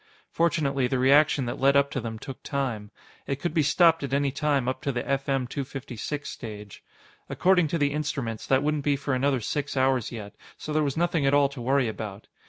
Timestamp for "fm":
5.03-5.47